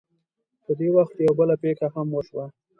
په 0.63 0.71
دې 0.79 0.87
وخت 0.95 1.13
کې 1.15 1.23
یوه 1.25 1.37
بله 1.39 1.55
پېښه 1.63 1.87
هم 1.95 2.07
وشوه. 2.11 2.45